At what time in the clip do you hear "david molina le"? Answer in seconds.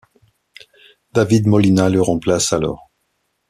1.13-2.01